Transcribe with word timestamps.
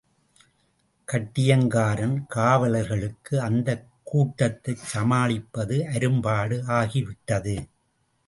கட்டியங்காரன் 1.07 2.15
காவலர்களுக்கு 2.35 3.35
அந்தக் 3.37 3.85
கூட்டத்தைச் 4.03 4.83
சமாளிப்பது 4.83 5.77
அரும்பாடு 5.87 6.57
ஆகிவிட்டது. 6.79 7.55